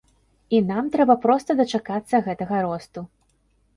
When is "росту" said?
2.69-2.99